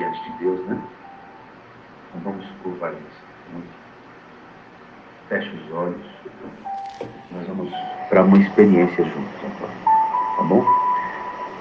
[0.00, 0.78] diante de Deus, né?
[2.08, 3.64] Então vamos curvar isso.
[5.28, 6.00] Feche os olhos.
[7.30, 7.72] Nós vamos
[8.08, 9.72] para uma experiência juntos agora.
[10.36, 10.64] Tá bom?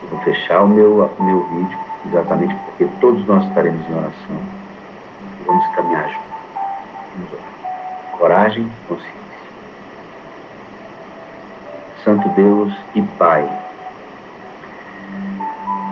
[0.01, 4.41] Eu vou fechar o meu, meu vídeo, exatamente porque todos nós estaremos em oração.
[5.45, 6.29] Vamos caminhar juntos.
[7.15, 8.17] Vamos orar.
[8.17, 9.19] Coragem, consciência.
[12.03, 13.47] Santo Deus e Pai,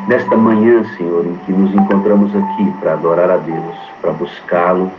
[0.07, 4.89] Nesta manhã, Senhor, em que nos encontramos aqui para adorar a Deus, para buscá-lo,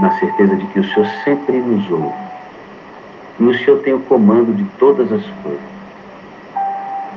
[0.00, 2.12] na certeza de que o Senhor sempre nos ouve.
[3.38, 5.72] E o Senhor tem o comando de todas as coisas.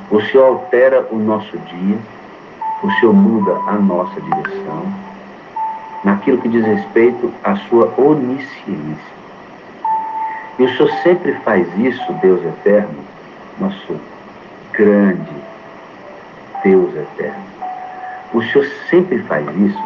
[0.08, 1.98] O Senhor altera o nosso dia,
[2.84, 4.84] o Senhor muda a nossa direção,
[6.04, 9.16] naquilo que diz respeito à sua onisciência.
[10.56, 12.94] E o Senhor sempre faz isso, Deus eterno,
[13.58, 14.00] nosso
[14.72, 15.35] grande
[16.66, 17.44] Deus eterno.
[18.34, 19.84] O Senhor sempre faz isso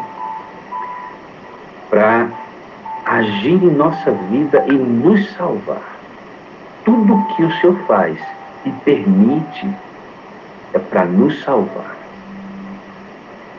[1.91, 2.27] para
[3.05, 5.99] agir em nossa vida e nos salvar.
[6.83, 8.17] Tudo que o Senhor faz
[8.65, 9.69] e permite
[10.73, 11.95] é para nos salvar.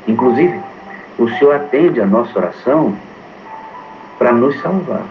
[0.08, 0.60] Inclusive,
[1.16, 2.97] o Senhor atende a nossa oração
[4.19, 5.06] para nos salvar.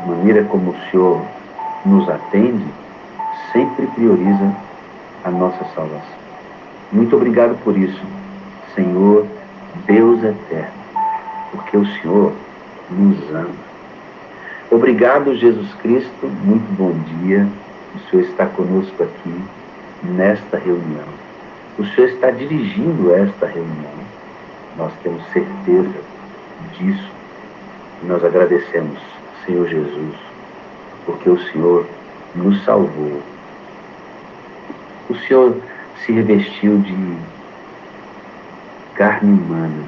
[0.00, 1.22] A maneira como o Senhor
[1.86, 2.66] nos atende
[3.52, 4.54] sempre prioriza
[5.24, 6.22] a nossa salvação.
[6.90, 8.02] Muito obrigado por isso,
[8.74, 9.26] Senhor,
[9.86, 10.72] Deus eterno,
[11.50, 12.32] porque o Senhor
[12.90, 13.72] nos ama.
[14.70, 17.46] Obrigado, Jesus Cristo, muito bom dia.
[17.94, 19.44] O Senhor está conosco aqui
[20.02, 21.08] nesta reunião.
[21.78, 23.92] O Senhor está dirigindo esta reunião.
[24.76, 26.00] Nós temos certeza
[26.78, 27.10] disso.
[28.02, 28.98] Nós agradecemos,
[29.46, 30.16] Senhor Jesus,
[31.06, 31.86] porque o Senhor
[32.34, 33.20] nos salvou
[35.12, 35.56] o Senhor
[36.04, 37.16] se revestiu de
[38.94, 39.84] carne humana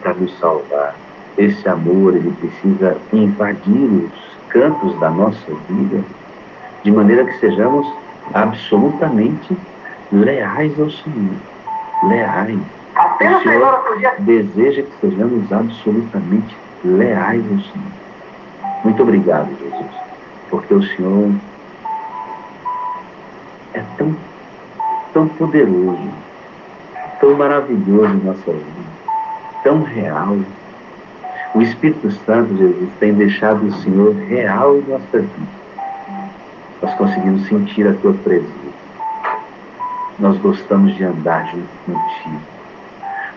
[0.00, 0.94] para nos salvar.
[1.36, 4.12] Esse amor, ele precisa invadir os
[4.50, 6.04] cantos da nossa vida,
[6.84, 7.86] de maneira que sejamos
[8.32, 9.56] absolutamente
[10.12, 11.34] leais ao Senhor.
[12.04, 12.58] Leais.
[13.20, 13.84] o Senhor
[14.20, 18.04] deseja que sejamos absolutamente leais ao Senhor.
[18.84, 19.90] Muito obrigado, Jesus,
[20.50, 21.32] porque o Senhor
[23.74, 24.16] é tão,
[25.12, 26.08] tão poderoso,
[27.20, 28.90] tão maravilhoso em nossa vida,
[29.62, 30.38] tão real.
[31.54, 35.64] O Espírito Santo, Jesus, tem deixado o Senhor real em nossa vida.
[36.82, 38.48] Nós conseguimos sentir a tua presença.
[40.18, 42.40] Nós gostamos de andar junto contigo.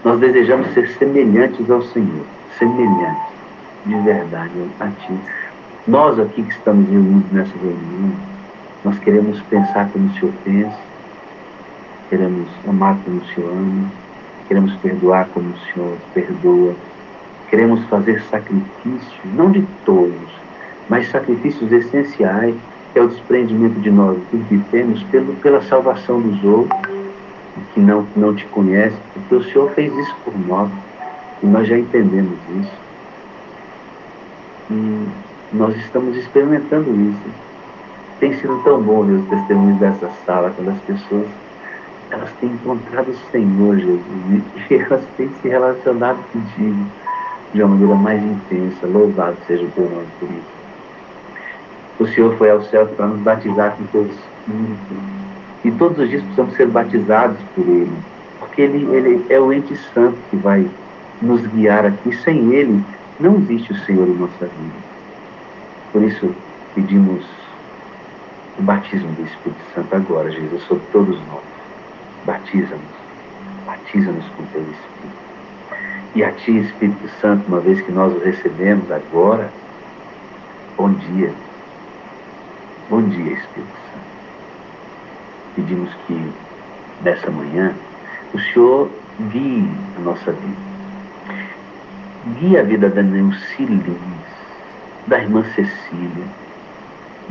[0.04, 2.26] Nós desejamos ser semelhantes ao Senhor,
[2.58, 3.38] semelhantes
[3.86, 5.14] de verdade a ti.
[5.88, 8.12] Nós aqui que estamos reunidos nessa reunião,
[8.84, 10.78] nós queremos pensar como o Senhor pensa,
[12.10, 13.92] queremos amar como o Senhor ama,
[14.48, 16.76] queremos perdoar como o Senhor perdoa,
[17.50, 20.30] queremos fazer sacrifícios, não de todos,
[20.90, 22.56] mas sacrifícios essenciais,
[22.94, 26.98] que é o desprendimento de nós, tudo que temos, pelo, pela salvação dos outros,
[27.74, 30.70] que não, não te conhecem, porque o Senhor fez isso por nós,
[31.42, 32.88] e nós já entendemos isso.
[34.70, 35.08] E
[35.54, 37.47] nós estamos experimentando isso
[38.20, 41.28] tem sido tão bom ver os testemunhos dessa sala, quando as pessoas
[42.10, 46.86] elas têm encontrado o Senhor Jesus e elas têm se relacionado contigo
[47.54, 48.88] de uma maneira mais intensa.
[48.88, 50.58] Louvado seja o teu nome por isso.
[52.00, 54.96] O Senhor foi ao céu para nos batizar com teu Espírito.
[55.66, 57.98] E todos os dias precisamos ser batizados por Ele.
[58.40, 60.68] Porque Ele, ele é o ente santo que vai
[61.22, 62.16] nos guiar aqui.
[62.18, 62.84] Sem Ele,
[63.20, 64.76] não existe o Senhor em nossa vida.
[65.92, 66.36] Por isso,
[66.76, 67.26] pedimos
[68.58, 71.44] o batismo do Espírito Santo agora, Jesus, sobre todos nós.
[72.26, 72.82] Batiza-nos,
[73.66, 75.18] batiza-nos com teu Espírito.
[76.16, 79.52] E a Ti, Espírito Santo, uma vez que nós o recebemos agora,
[80.76, 81.32] bom dia.
[82.90, 84.08] Bom dia, Espírito Santo.
[85.56, 86.32] Pedimos que
[87.04, 87.74] nessa manhã
[88.34, 88.90] o Senhor
[89.30, 90.68] guie a nossa vida.
[92.40, 93.68] Guie a vida da Neuci
[95.06, 96.26] da irmã Cecília.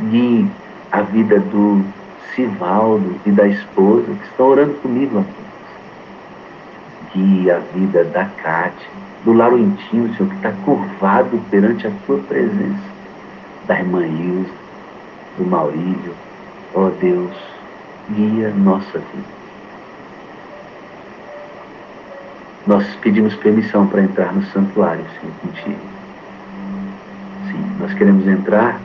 [0.09, 0.49] Guie
[0.91, 1.83] a vida do
[2.33, 5.47] Sivaldo e da esposa que estão orando comigo aqui.
[7.13, 8.89] Guia a vida da Cátia,
[9.23, 12.83] do Laurentinho, Senhor, que está curvado perante a tua presença,
[13.65, 14.53] da irmã Ilza,
[15.37, 16.13] do Maurílio.
[16.73, 17.35] Ó oh, Deus,
[18.11, 19.37] guia nossa vida.
[22.67, 25.79] Nós pedimos permissão para entrar no santuário, Senhor, contigo.
[27.47, 28.79] Sim, nós queremos entrar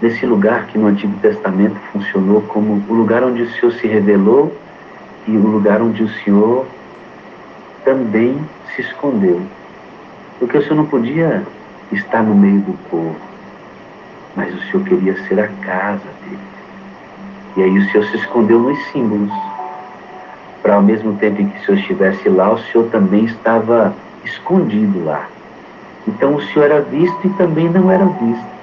[0.00, 4.54] nesse lugar que no Antigo Testamento funcionou como o lugar onde o Senhor se revelou
[5.26, 6.66] e o lugar onde o Senhor
[7.84, 8.38] também
[8.74, 9.40] se escondeu.
[10.38, 11.42] Porque o Senhor não podia
[11.92, 13.16] estar no meio do povo,
[14.36, 16.38] mas o Senhor queria ser a casa dele.
[17.56, 19.32] E aí o Senhor se escondeu nos símbolos,
[20.62, 23.94] para ao mesmo tempo em que o Senhor estivesse lá, o Senhor também estava
[24.24, 25.28] escondido lá.
[26.06, 28.53] Então o Senhor era visto e também não era visto.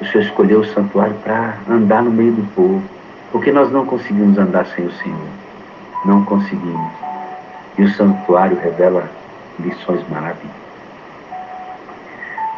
[0.00, 2.82] O Senhor escolheu o santuário para andar no meio do povo,
[3.30, 5.28] porque nós não conseguimos andar sem o Senhor.
[6.04, 6.92] Não conseguimos.
[7.78, 9.08] E o santuário revela
[9.58, 10.64] lições maravilhosas.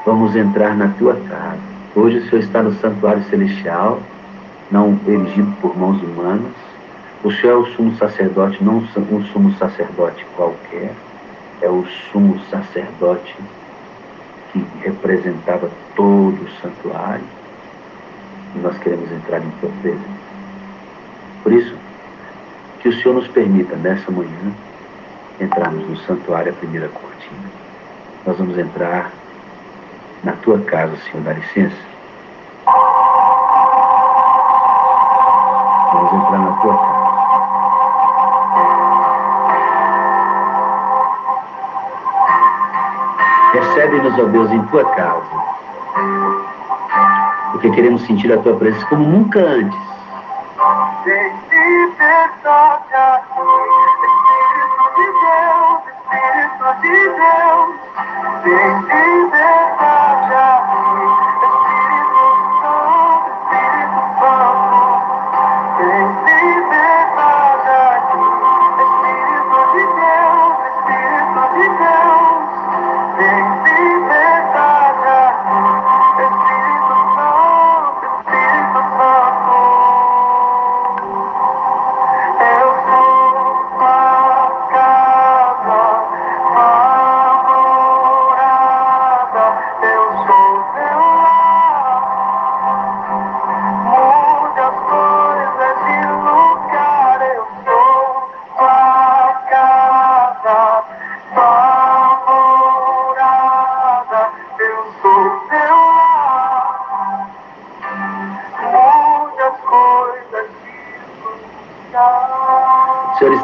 [0.05, 1.59] Vamos entrar na tua casa.
[1.95, 4.01] Hoje o Senhor está no santuário celestial,
[4.71, 6.53] não erigido por mãos humanas.
[7.23, 10.93] O Senhor é o sumo sacerdote, não um sumo sacerdote qualquer,
[11.61, 13.37] é o sumo sacerdote
[14.61, 17.25] que representava todo o santuário.
[18.55, 20.27] E nós queremos entrar em tua presença.
[21.43, 21.75] Por isso,
[22.81, 24.53] que o Senhor nos permita, nessa manhã,
[25.41, 27.51] entrarmos no santuário, a primeira cortina.
[28.27, 29.13] Nós vamos entrar
[30.25, 31.77] na tua casa, Senhor, dá licença.
[35.93, 36.96] Vamos entrar na tua casa.
[43.97, 45.25] Recebe-nos, ó Deus, em tua casa.
[47.53, 49.79] Porque queremos sentir a tua presença como nunca antes.
[51.07, 51.47] Espírito
[54.97, 57.69] de Deus, Espírito de Deus,
[58.45, 59.31] vem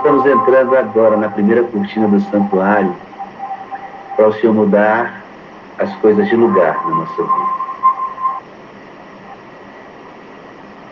[0.03, 2.93] estamos entrando agora na primeira cortina do santuário
[4.17, 5.23] para o Senhor mudar
[5.79, 7.53] as coisas de lugar na nossa vida.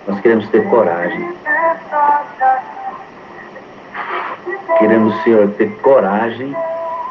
[0.07, 1.33] Nós queremos ter coragem.
[4.79, 6.55] Queremos, Senhor, ter coragem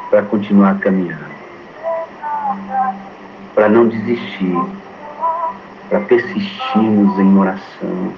[0.09, 1.29] para continuar caminhando.
[3.53, 4.57] Para não desistir.
[5.89, 8.13] Para persistirmos em oração,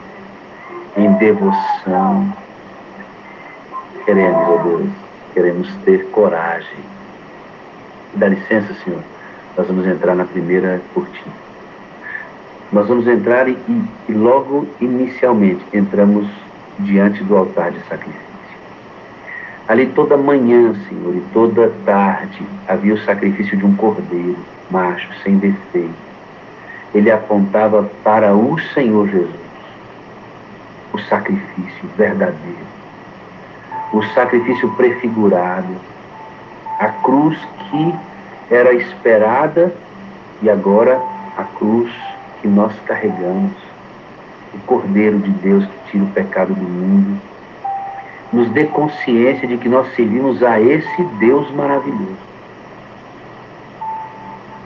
[1.22, 2.34] devoção
[4.06, 4.90] Queremos, ó Deus,
[5.36, 6.80] queremos ter coragem.
[8.16, 9.02] Dá licença, Senhor.
[9.56, 11.36] Nós vamos entrar na primeira cortina.
[12.74, 13.56] Nós vamos entrar e,
[14.10, 16.28] e logo inicialmente entramos
[16.80, 18.26] diante do altar de sacrifício.
[19.68, 24.40] Ali toda manhã, Senhor, e toda tarde havia o sacrifício de um cordeiro,
[24.72, 25.94] macho, sem defeito.
[26.96, 29.51] Ele apontava para o Senhor Jesus,
[30.94, 32.72] o sacrifício verdadeiro
[33.94, 35.76] o sacrifício prefigurado,
[36.80, 37.38] a cruz
[37.70, 37.96] que
[38.50, 39.74] era esperada
[40.42, 41.02] e agora
[41.38, 41.92] a cruz
[42.42, 43.52] que nós carregamos,
[44.54, 47.22] o Cordeiro de Deus que tira o pecado do mundo,
[48.34, 52.32] nos dê consciência de que nós servimos a esse Deus maravilhoso.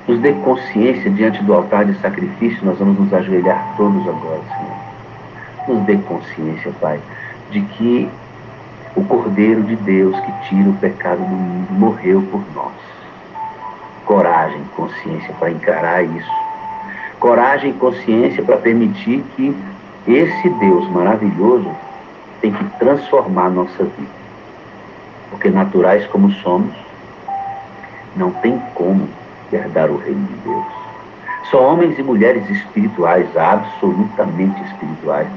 [0.07, 4.74] Nos dê consciência diante do altar de sacrifício, nós vamos nos ajoelhar todos agora, Senhor.
[5.67, 6.99] Nos dê consciência, Pai,
[7.51, 8.09] de que
[8.95, 12.73] o Cordeiro de Deus que tira o pecado do mundo morreu por nós.
[14.05, 16.31] Coragem, consciência para encarar isso.
[17.19, 19.55] Coragem e consciência para permitir que
[20.07, 21.69] esse Deus maravilhoso
[22.39, 24.25] tem que transformar a nossa vida.
[25.31, 26.73] Porque naturais como somos,
[28.15, 29.09] não tem como
[29.51, 30.65] herdar o reino de Deus.
[31.49, 35.27] Só homens e mulheres espirituais, absolutamente espirituais,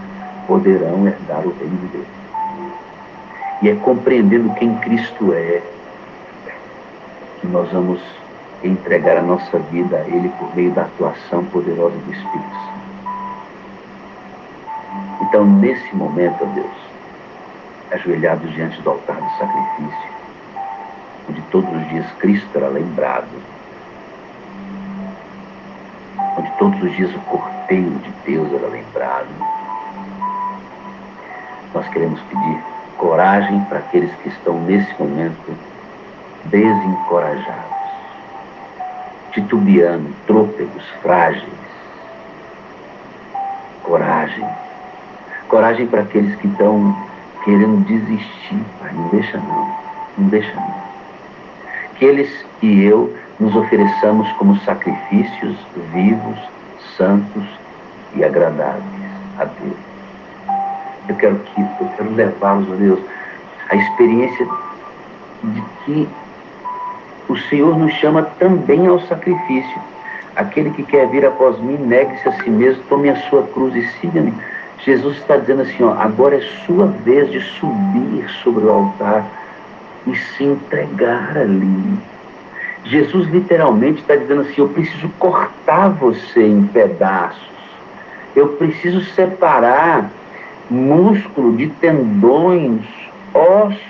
[0.48, 2.06] poderão herdar o reino de Deus.
[3.62, 5.62] E é compreendendo quem Cristo é
[7.40, 8.00] que nós vamos
[8.64, 12.78] entregar a nossa vida a Ele por meio da atuação poderosa do Espírito Santo.
[15.20, 16.66] Então, nesse momento, ó Deus,
[17.92, 20.10] ajoelhados diante do altar do sacrifício,
[21.28, 23.28] onde todos os dias Cristo era lembrado,
[26.36, 29.28] onde Todos os dias o corteiro de Deus era lembrado.
[31.78, 32.60] Nós queremos pedir
[32.96, 35.56] coragem para aqueles que estão nesse momento
[36.46, 37.78] desencorajados,
[39.30, 41.46] titubeando, trôpegos, frágeis.
[43.84, 44.44] Coragem.
[45.46, 46.96] Coragem para aqueles que estão
[47.44, 48.60] querendo desistir.
[48.80, 49.76] Pai, não deixa não.
[50.18, 50.74] Não deixa não.
[51.94, 55.56] Que eles e eu nos ofereçamos como sacrifícios
[55.92, 56.38] vivos,
[56.96, 57.44] santos
[58.16, 58.82] e agradáveis
[59.38, 59.87] a Deus.
[61.08, 63.00] Eu quero que eu quero levá-los, a Deus,
[63.70, 64.46] à experiência
[65.42, 66.08] de que
[67.28, 69.80] o Senhor nos chama também ao sacrifício.
[70.36, 73.86] Aquele que quer vir após mim, negue-se a si mesmo, tome a sua cruz e
[74.00, 74.32] siga-me.
[74.84, 79.24] Jesus está dizendo assim, ó, agora é sua vez de subir sobre o altar
[80.06, 81.98] e se entregar ali.
[82.84, 87.50] Jesus literalmente está dizendo assim: eu preciso cortar você em pedaços,
[88.34, 90.10] eu preciso separar
[90.70, 92.82] músculo de tendões,
[93.32, 93.80] ossos,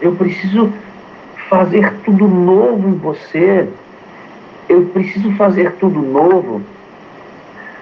[0.00, 0.72] eu preciso
[1.48, 3.68] fazer tudo novo em você,
[4.68, 6.62] eu preciso fazer tudo novo.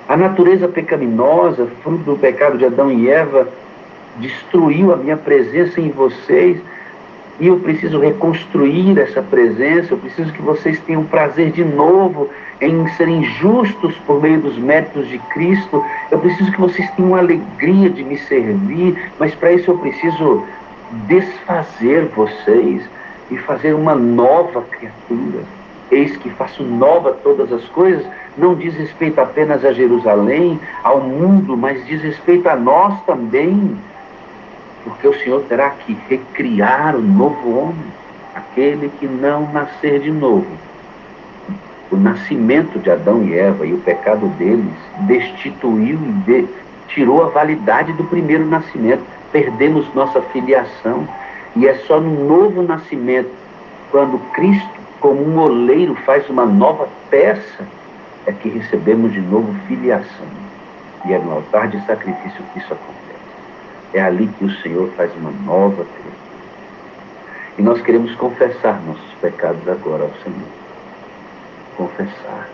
[0.09, 3.49] A natureza pecaminosa, fruto do pecado de Adão e Eva,
[4.19, 6.61] destruiu a minha presença em vocês
[7.41, 12.87] e eu preciso reconstruir essa presença, eu preciso que vocês tenham prazer de novo em
[12.91, 18.05] serem justos por meio dos méritos de Cristo, eu preciso que vocês tenham alegria de
[18.05, 20.45] me servir, mas para isso eu preciso
[21.07, 22.83] desfazer vocês
[23.31, 25.43] e fazer uma nova criatura.
[25.91, 28.05] Eis que faço nova todas as coisas,
[28.39, 33.77] não diz respeito apenas a Jerusalém, ao mundo, mas diz respeito a nós também
[34.85, 37.93] porque o Senhor terá que recriar o novo homem,
[38.35, 40.47] aquele que não nascer de novo.
[41.91, 46.49] O nascimento de Adão e Eva e o pecado deles destituiu e de,
[46.89, 49.03] tirou a validade do primeiro nascimento.
[49.33, 51.09] Perdemos nossa filiação.
[51.57, 53.31] E é só no novo nascimento,
[53.91, 54.69] quando Cristo,
[55.01, 57.65] como um oleiro, faz uma nova peça,
[58.27, 60.27] é que recebemos de novo filiação.
[61.07, 63.04] E é no altar de sacrifício que isso acontece.
[63.93, 66.25] É ali que o Senhor faz uma nova criatura.
[67.57, 70.49] E nós queremos confessar nossos pecados agora ao Senhor.
[71.77, 72.49] Confessar.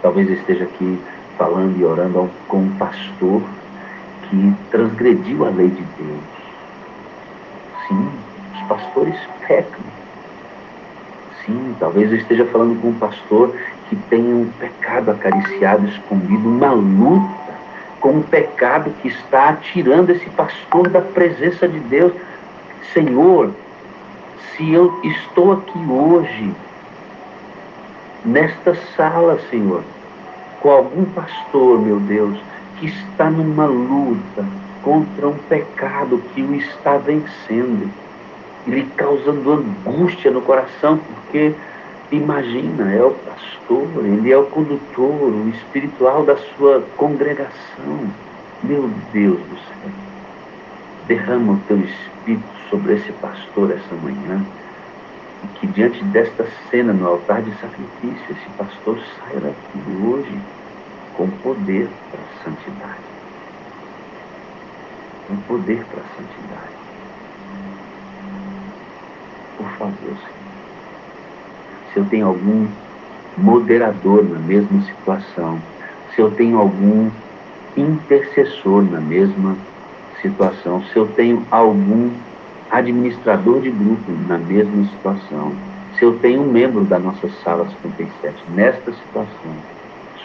[0.00, 0.98] Talvez esteja aqui
[1.36, 3.42] falando e orando com um pastor
[4.28, 6.20] que transgrediu a lei de Deus.
[7.86, 8.08] Sim,
[8.54, 9.84] os pastores pecam.
[11.44, 13.54] Sim, talvez eu esteja falando com um pastor
[13.88, 17.41] que tem um pecado acariciado, escondido, uma luta
[18.02, 22.12] com o pecado que está tirando esse pastor da presença de Deus.
[22.92, 23.52] Senhor,
[24.50, 26.52] se eu estou aqui hoje,
[28.24, 29.84] nesta sala, Senhor,
[30.60, 32.36] com algum pastor, meu Deus,
[32.78, 34.44] que está numa luta
[34.82, 37.88] contra um pecado que o está vencendo,
[38.66, 41.54] lhe causando angústia no coração, porque
[42.12, 48.06] Imagina, é o pastor, ele é o condutor, o espiritual da sua congregação.
[48.62, 49.90] Meu Deus do céu,
[51.06, 54.44] derrama o teu espírito sobre esse pastor essa manhã.
[55.42, 60.38] E que diante desta cena no altar de sacrifício, esse pastor saia daqui hoje
[61.16, 63.00] com poder para a santidade.
[65.28, 66.76] Com poder para a santidade.
[69.56, 70.41] Por favor, Senhor
[71.92, 72.66] se eu tenho algum
[73.36, 75.58] moderador na mesma situação,
[76.14, 77.10] se eu tenho algum
[77.76, 79.56] intercessor na mesma
[80.20, 82.10] situação, se eu tenho algum
[82.70, 85.52] administrador de grupo na mesma situação,
[85.98, 89.52] se eu tenho um membro da nossa sala 57 nesta situação,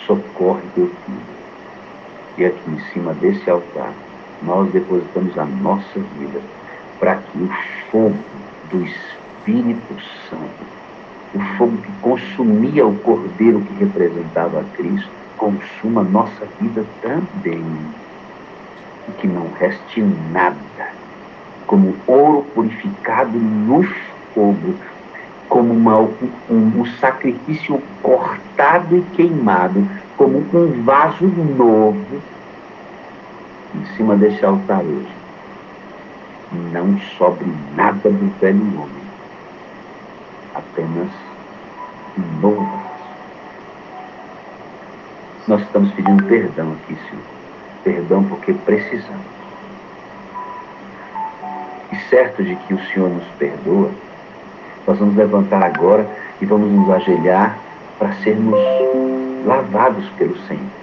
[0.06, 1.38] socorre teu filho.
[2.38, 3.92] E aqui em cima desse altar,
[4.44, 6.40] nós depositamos a nossa vida
[7.00, 7.50] para que o
[7.92, 8.18] fogo
[8.72, 9.96] do Espírito
[10.30, 10.67] Santo
[11.34, 17.64] o fogo que consumia o cordeiro que representava a Cristo, consuma nossa vida também.
[19.08, 20.92] E que não reste nada,
[21.66, 23.84] como ouro purificado no
[24.34, 24.76] fogo,
[25.50, 26.12] como uma, um,
[26.50, 32.22] um sacrifício cortado e queimado, como um vaso novo
[33.76, 35.16] em cima desse altar hoje.
[36.72, 39.07] Não sobre nada do velho homem
[40.58, 41.10] apenas
[42.18, 42.88] um novo
[45.48, 47.24] Nós estamos pedindo perdão aqui, Senhor.
[47.84, 49.26] Perdão porque precisamos.
[51.94, 53.90] E certo de que o Senhor nos perdoa,
[54.86, 56.06] nós vamos levantar agora
[56.42, 57.58] e vamos nos ajoelhar
[57.98, 58.60] para sermos
[59.46, 60.78] lavados pelo Senhor.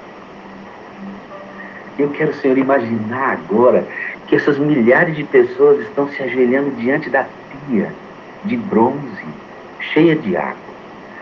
[1.98, 3.86] Eu quero, Senhor, imaginar agora
[4.26, 7.26] que essas milhares de pessoas estão se ajoelhando diante da
[7.68, 7.92] pia
[8.44, 9.24] de bronze,
[9.92, 10.74] cheia de água.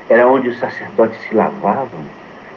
[0.08, 2.04] Era onde os sacerdotes se lavavam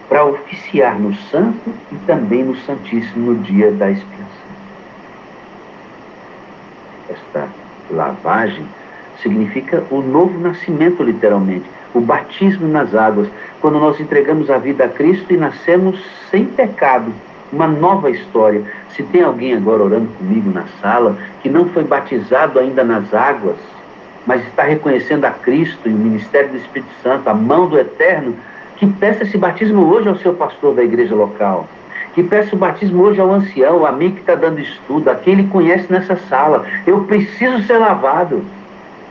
[0.09, 4.25] para oficiar no Santo e também no Santíssimo no dia da expiação.
[7.09, 7.47] Esta
[7.89, 8.65] lavagem
[9.21, 13.27] significa o novo nascimento, literalmente, o batismo nas águas,
[13.61, 17.11] quando nós entregamos a vida a Cristo e nascemos sem pecado,
[17.51, 18.63] uma nova história.
[18.89, 23.55] Se tem alguém agora orando comigo na sala que não foi batizado ainda nas águas,
[24.25, 28.35] mas está reconhecendo a Cristo e o ministério do Espírito Santo, a mão do Eterno,
[28.77, 31.67] que peça esse batismo hoje ao seu pastor da igreja local.
[32.13, 35.33] Que peça o batismo hoje ao ancião, ao amigo que está dando estudo, a quem
[35.33, 36.65] ele conhece nessa sala.
[36.87, 38.43] Eu preciso ser lavado.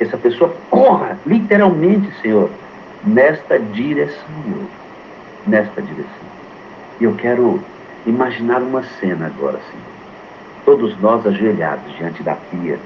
[0.01, 2.51] Essa pessoa corra, literalmente, Senhor,
[3.05, 4.19] nesta direção,
[5.47, 6.35] nesta direção.
[7.01, 7.61] E eu quero
[8.07, 9.95] imaginar uma cena agora, Senhor.
[10.65, 12.79] Todos nós ajoelhados diante da pia.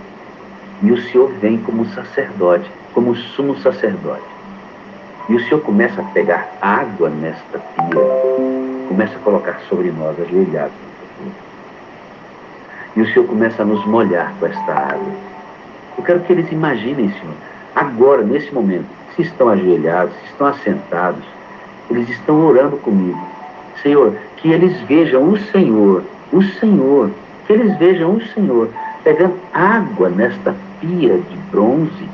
[0.82, 4.23] E o Senhor vem como sacerdote, como sumo sacerdote.
[5.28, 8.00] E o Senhor começa a pegar água nesta pia,
[8.88, 10.73] começa a colocar sobre nós, ajoelhados.
[12.94, 15.12] E o Senhor começa a nos molhar com esta água.
[15.99, 17.35] Eu quero que eles imaginem, Senhor,
[17.75, 21.25] agora, nesse momento, se estão ajoelhados, se estão assentados,
[21.90, 23.20] eles estão orando comigo.
[23.82, 27.11] Senhor, que eles vejam o Senhor, o Senhor,
[27.47, 28.70] que eles vejam o Senhor
[29.04, 32.08] pegando água nesta pia de bronze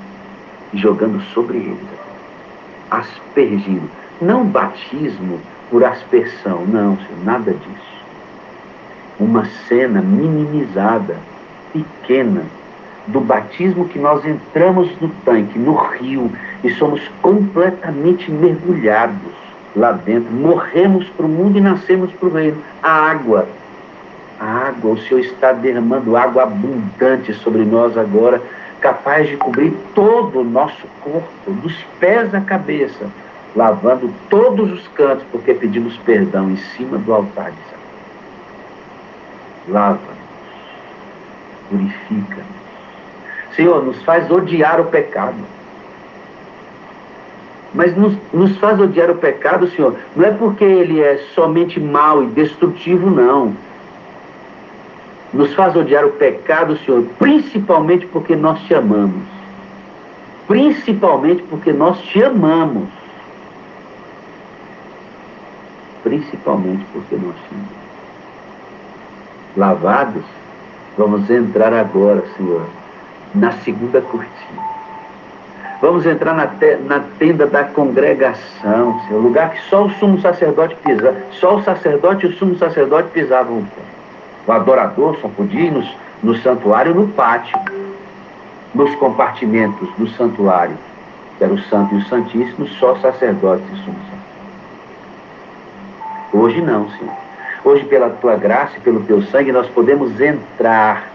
[0.72, 1.94] e jogando sobre eles
[2.90, 3.88] aspergido.
[4.20, 5.40] Não batismo
[5.70, 7.94] por aspersão, não, senhor, nada disso.
[9.18, 11.16] Uma cena minimizada,
[11.72, 12.42] pequena,
[13.06, 16.30] do batismo que nós entramos no tanque, no rio,
[16.62, 19.32] e somos completamente mergulhados
[19.76, 20.32] lá dentro.
[20.32, 22.56] Morremos para o mundo e nascemos para o reino.
[22.82, 23.46] A água.
[24.44, 28.42] A água, o Senhor está derramando água abundante sobre nós agora
[28.78, 33.06] capaz de cobrir todo o nosso corpo, dos pés à cabeça,
[33.56, 37.82] lavando todos os cantos, porque pedimos perdão em cima do altar de Deus.
[39.68, 40.02] Lava-nos,
[41.70, 43.56] purifica-nos.
[43.56, 45.38] Senhor, nos faz odiar o pecado.
[47.72, 52.22] Mas nos, nos faz odiar o pecado, Senhor, não é porque ele é somente mau
[52.22, 53.56] e destrutivo, não
[55.34, 59.24] nos faz odiar o pecado, Senhor, principalmente porque nós te amamos.
[60.46, 62.88] Principalmente porque nós te amamos.
[66.04, 67.84] Principalmente porque nós te amamos.
[69.56, 70.24] Lavados,
[70.96, 72.66] vamos entrar agora, Senhor,
[73.34, 74.62] na segunda cortina.
[75.80, 80.76] Vamos entrar na, te, na, tenda da congregação, Senhor, lugar que só o sumo sacerdote
[80.76, 83.93] pisava, só o sacerdote e o sumo sacerdote pisavam o pé.
[84.46, 85.84] O adorador só podia ir no,
[86.22, 87.58] no santuário no pátio,
[88.74, 90.76] nos compartimentos do santuário,
[91.38, 94.02] que era o santo e o santíssimo, só sacerdotes e sumos.
[96.32, 97.14] Hoje não, Senhor.
[97.64, 101.08] Hoje, pela tua graça e pelo teu sangue, nós podemos entrar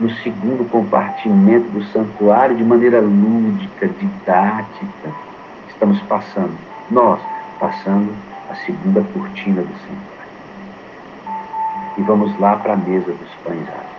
[0.00, 5.10] no segundo compartimento do santuário de maneira lúdica, didática.
[5.68, 6.56] Estamos passando,
[6.90, 7.20] nós,
[7.60, 8.12] passando
[8.50, 10.11] a segunda cortina do santuário
[11.96, 13.92] e vamos lá para a mesa dos pães asmos.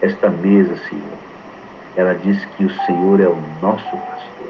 [0.00, 1.18] Esta mesa, Senhor,
[1.96, 4.48] ela diz que o Senhor é o nosso pastor.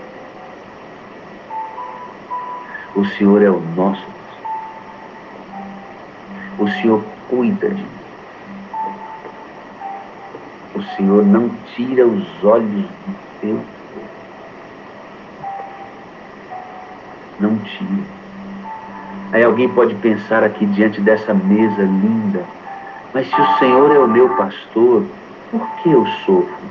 [2.95, 4.19] O Senhor é o nosso pastor.
[6.59, 7.89] O Senhor cuida de mim.
[10.75, 14.09] O Senhor não tira os olhos do teu povo.
[17.41, 18.18] Não tira.
[19.31, 22.43] Aí alguém pode pensar aqui diante dessa mesa linda,
[23.13, 25.05] mas se o Senhor é o meu pastor,
[25.51, 26.69] por que eu sofro?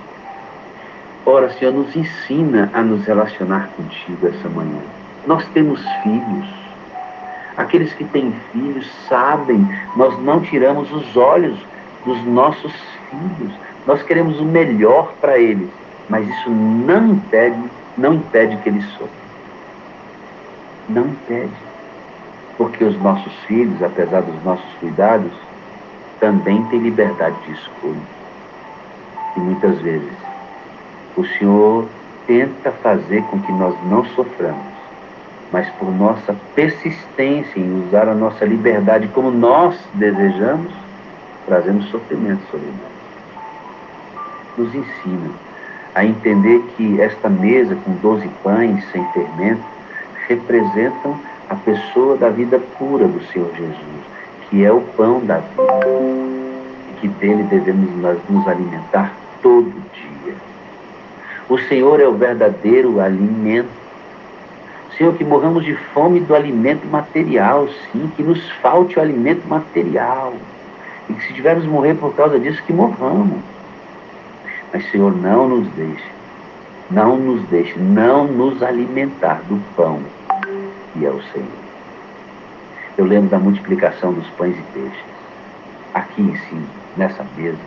[1.23, 4.79] Ora, Senhor, nos ensina a nos relacionar contigo essa manhã.
[5.27, 6.47] Nós temos filhos.
[7.57, 11.57] Aqueles que têm filhos sabem, nós não tiramos os olhos
[12.05, 12.73] dos nossos
[13.09, 13.53] filhos.
[13.85, 15.69] Nós queremos o melhor para eles,
[16.09, 17.63] mas isso não impede,
[17.97, 19.09] não impede que eles sofram.
[20.89, 21.51] Não impede
[22.57, 25.31] porque os nossos filhos, apesar dos nossos cuidados,
[26.19, 28.17] também têm liberdade de escolha.
[29.35, 30.11] E muitas vezes
[31.15, 31.85] o Senhor
[32.25, 34.65] tenta fazer com que nós não soframos,
[35.51, 40.71] mas por nossa persistência em usar a nossa liberdade como nós desejamos,
[41.45, 42.97] trazemos sofrimento sobre nós.
[44.57, 45.29] Nos ensina
[45.95, 49.63] a entender que esta mesa com doze pães sem fermento
[50.27, 53.77] representam a pessoa da vida pura do Senhor Jesus,
[54.49, 55.87] que é o pão da vida,
[56.89, 57.89] e que dele devemos
[58.29, 60.35] nos alimentar todo dia.
[61.49, 63.69] O Senhor é o verdadeiro alimento.
[64.97, 70.33] Senhor, que morramos de fome do alimento material, sim, que nos falte o alimento material.
[71.07, 73.39] E que se tivermos morrer por causa disso, que morramos.
[74.73, 76.03] Mas, Senhor, não nos deixe,
[76.91, 80.01] não nos deixe, não nos alimentar do pão
[80.97, 81.47] que é o Senhor.
[82.97, 85.05] Eu lembro da multiplicação dos pães e peixes.
[85.93, 86.61] Aqui em si,
[86.95, 87.57] nessa mesa,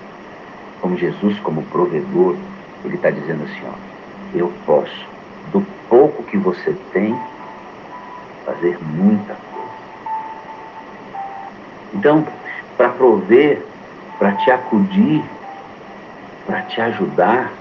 [0.80, 2.36] como Jesus, como provedor,
[2.84, 5.06] ele está dizendo assim, ó, eu posso,
[5.52, 7.16] do pouco que você tem,
[8.44, 9.70] fazer muita coisa.
[11.94, 12.26] Então,
[12.76, 13.62] para prover,
[14.18, 15.22] para te acudir,
[16.46, 17.52] para te ajudar,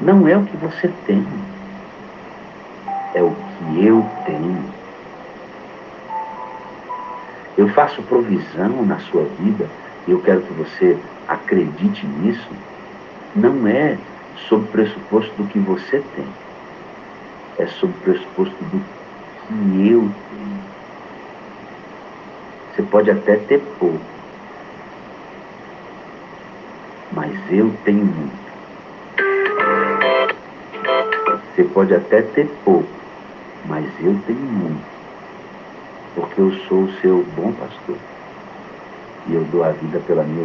[0.00, 1.26] não é o que você tem,
[3.14, 4.71] é o que eu tenho.
[7.56, 9.70] Eu faço provisão na sua vida
[10.06, 12.56] e eu quero que você acredite nisso.
[13.34, 13.98] Não é
[14.48, 16.34] sob pressuposto do que você tem,
[17.58, 20.62] é sob pressuposto do que eu tenho.
[22.70, 24.00] Você pode até ter pouco,
[27.10, 28.52] mas eu tenho muito.
[31.54, 32.98] Você pode até ter pouco,
[33.66, 34.91] mas eu tenho muito
[36.14, 37.98] porque eu sou o seu bom pastor.
[39.26, 40.44] E eu dou a vida pela minha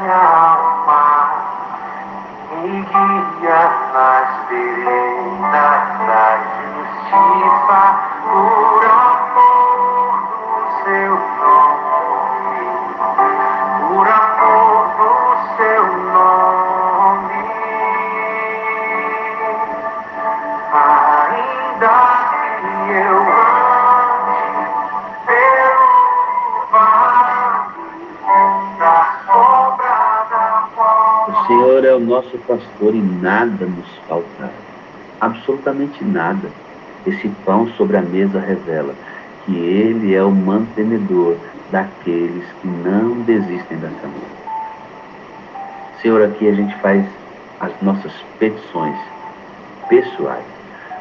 [32.35, 34.51] Nosso pastor e nada nos faltará.
[35.21, 36.49] Absolutamente nada.
[37.07, 38.95] Esse pão sobre a mesa revela
[39.45, 41.37] que Ele é o mantenedor
[41.71, 44.45] daqueles que não desistem da caminhada.
[46.01, 47.05] Senhor, aqui a gente faz
[47.61, 48.97] as nossas petições
[49.89, 50.45] pessoais.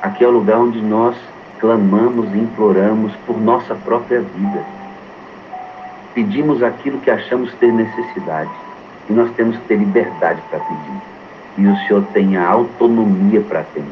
[0.02, 1.16] Aqui é o lugar onde nós
[1.60, 4.64] clamamos e imploramos por nossa própria vida.
[6.14, 8.52] Pedimos aquilo que achamos ter necessidade.
[9.10, 11.13] E nós temos que ter liberdade para pedir.
[11.58, 13.92] E o Senhor tem a autonomia para atender.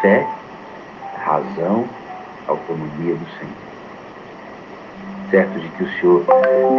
[0.00, 0.26] Fé,
[1.24, 1.84] razão,
[2.46, 3.68] autonomia do Senhor.
[5.30, 6.24] Certo de que o Senhor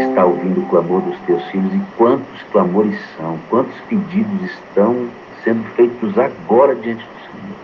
[0.02, 5.08] está ouvindo o clamor dos teus filhos e quantos clamores são, quantos pedidos estão
[5.44, 7.58] sendo feitos agora diante do Senhor.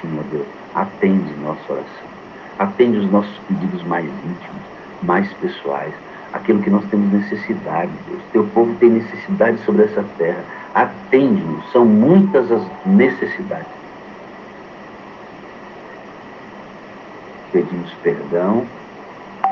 [0.00, 2.16] Senhor Deus, atende nossa oração.
[2.58, 4.62] Atende os nossos pedidos mais íntimos,
[5.02, 5.92] mais pessoais
[6.32, 8.22] aquilo que nós temos necessidade, Deus.
[8.32, 10.42] Teu povo tem necessidade sobre essa terra.
[10.76, 13.66] Atende-nos, são muitas as necessidades.
[17.50, 18.66] Pedimos perdão,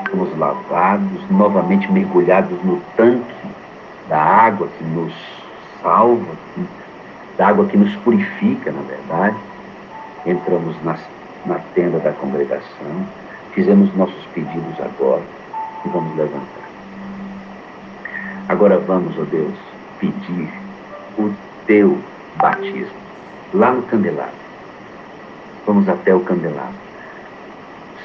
[0.07, 3.47] fomos lavados, novamente mergulhados no tanque
[4.07, 5.11] da água que nos
[5.81, 6.31] salva,
[7.39, 9.37] da água que nos purifica, na verdade.
[10.27, 10.99] Entramos nas,
[11.47, 13.07] na tenda da congregação,
[13.53, 15.23] fizemos nossos pedidos agora
[15.83, 16.69] e vamos levantar.
[18.47, 19.57] Agora vamos, ó oh Deus,
[19.99, 20.64] pedir
[21.17, 21.33] o
[21.65, 21.97] teu
[22.37, 23.05] batismo
[23.53, 24.33] lá no candelabro.
[25.65, 26.75] Vamos até o candelabro.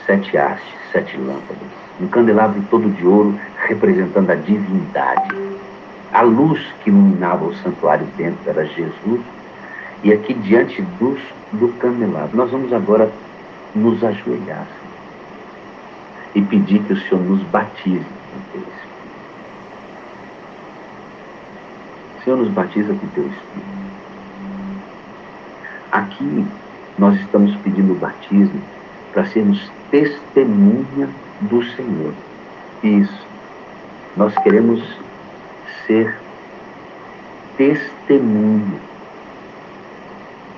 [0.06, 1.68] Sete hastes, sete lâmpadas.
[2.00, 5.36] Um candelabro todo de ouro representando a divindade.
[6.12, 9.20] A luz que iluminava o santuário dentro era Jesus
[10.02, 11.20] E aqui diante dos,
[11.52, 13.10] do candelabro, nós vamos agora
[13.74, 14.66] nos ajoelhar
[16.34, 18.90] e pedir que o Senhor nos batize com teu Espírito.
[22.24, 23.80] Senhor, nos batiza com teu Espírito.
[25.90, 26.46] Aqui
[26.98, 28.60] nós estamos pedindo o batismo
[29.12, 31.08] para sermos testemunha
[31.40, 32.12] do Senhor.
[32.82, 33.26] Isso.
[34.16, 34.82] Nós queremos
[35.86, 36.16] ser
[37.56, 38.80] testemunha.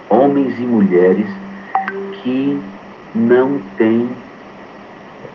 [0.08, 1.26] Homens e mulheres
[2.22, 2.60] que
[3.14, 4.10] não têm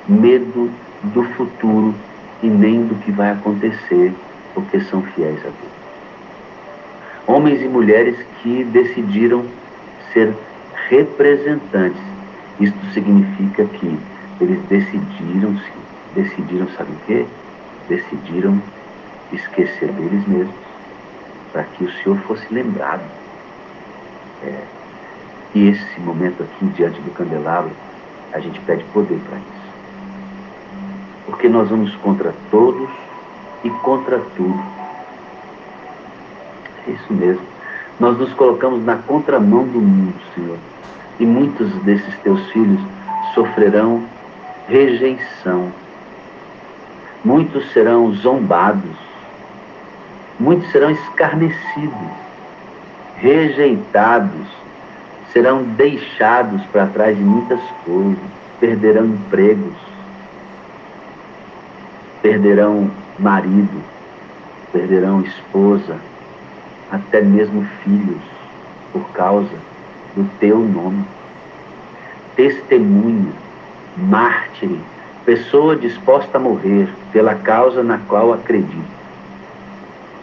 [0.07, 0.69] medo
[1.03, 1.93] do futuro
[2.43, 4.13] e nem do que vai acontecer,
[4.53, 5.86] porque são fiéis a Deus.
[7.27, 9.43] Homens e mulheres que decidiram
[10.13, 10.33] ser
[10.89, 12.01] representantes.
[12.59, 13.99] Isto significa que
[14.39, 15.55] eles decidiram,
[16.15, 17.25] decidiram, sabe o quê?
[17.89, 18.61] Decidiram
[19.33, 20.55] esquecer deles mesmos,
[21.51, 23.03] para que o Senhor fosse lembrado.
[24.43, 24.63] É,
[25.53, 27.71] e esse momento aqui, diante do candelabro,
[28.31, 29.67] a gente pede poder para isso.
[31.25, 32.89] Porque nós vamos contra todos
[33.63, 34.76] e contra tudo.
[36.87, 37.41] É isso mesmo.
[37.99, 40.57] Nós nos colocamos na contramão do mundo, Senhor.
[41.19, 42.79] E muitos desses teus filhos
[43.33, 44.03] sofrerão
[44.67, 45.71] rejeição.
[47.23, 49.07] Muitos serão zombados.
[50.39, 52.11] Muitos serão escarnecidos,
[53.15, 54.47] rejeitados,
[55.33, 58.19] serão deixados para trás de muitas coisas,
[58.59, 59.73] perderão empregos,
[62.21, 63.81] perderão marido,
[64.71, 65.95] perderão esposa,
[66.91, 68.21] até mesmo filhos,
[68.91, 69.49] por causa
[70.15, 71.05] do teu nome.
[72.35, 73.31] Testemunha,
[73.97, 74.77] mártir,
[75.25, 78.97] pessoa disposta a morrer pela causa na qual acredita.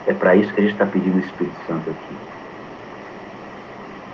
[0.07, 2.17] É para isso que a gente está pedindo o Espírito Santo aqui.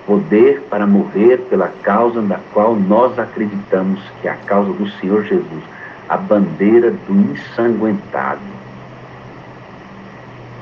[0.07, 5.25] Poder para morrer pela causa da qual nós acreditamos que é a causa do Senhor
[5.25, 5.63] Jesus,
[6.09, 8.60] a bandeira do ensanguentado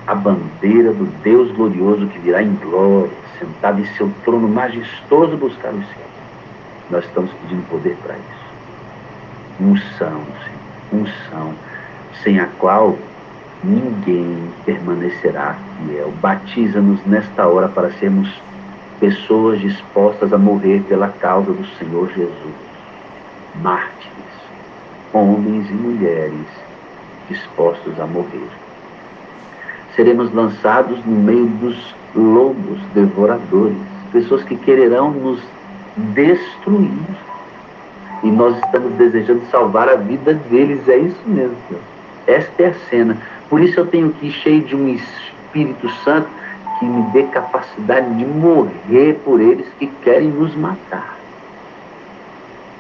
[0.09, 5.69] a bandeira do Deus glorioso que virá em glória, sentado em seu trono majestoso buscar
[5.69, 6.09] os céus.
[6.91, 8.49] Nós estamos pedindo poder para isso.
[9.61, 11.55] Unção, Senhor, unção,
[12.23, 12.97] sem a qual
[13.63, 16.11] ninguém permanecerá fiel.
[16.23, 18.33] Batiza-nos nesta hora para sermos
[18.99, 22.55] pessoas dispostas a morrer pela causa do Senhor Jesus.
[23.57, 24.09] Mártires,
[25.13, 26.47] homens e mulheres
[27.29, 28.49] dispostos a morrer
[29.99, 31.77] seremos lançados no meio dos
[32.15, 33.77] lobos devoradores,
[34.13, 35.41] pessoas que quererão nos
[36.15, 36.93] destruir.
[38.23, 41.57] E nós estamos desejando salvar a vida deles, é isso mesmo.
[41.67, 41.83] Senhor.
[42.29, 43.17] Esta é a cena.
[43.51, 46.29] Por isso eu tenho que ir cheio de um Espírito Santo
[46.79, 51.19] que me dê capacidade de morrer por eles que querem nos matar.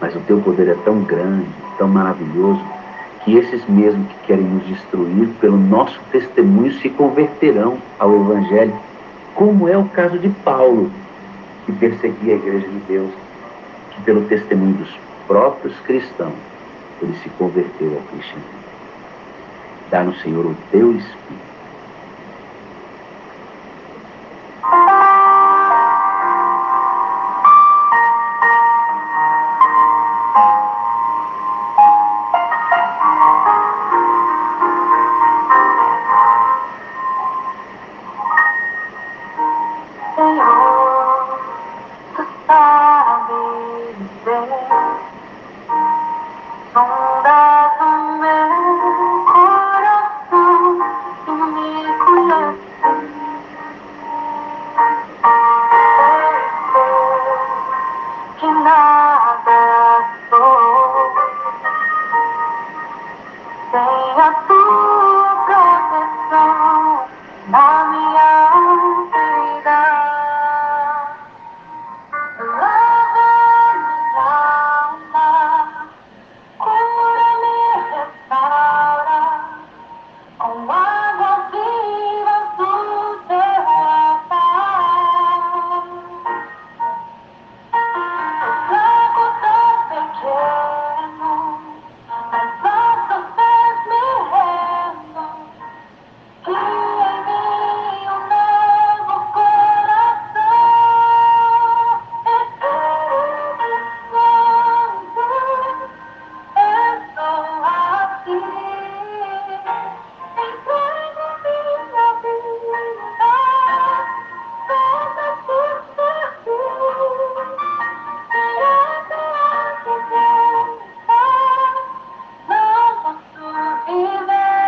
[0.00, 2.61] Mas o teu poder é tão grande, tão maravilhoso,
[3.29, 8.75] que esses mesmos que querem nos destruir, pelo nosso testemunho, se converterão ao Evangelho,
[9.35, 10.91] como é o caso de Paulo,
[11.67, 13.11] que perseguia a igreja de Deus,
[13.91, 16.33] que pelo testemunho dos próprios cristãos,
[17.03, 18.59] ele se converteu ao cristianismo.
[19.91, 21.58] Dá no Senhor o teu Espírito